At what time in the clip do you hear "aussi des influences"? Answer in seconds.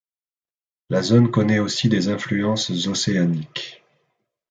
1.59-2.71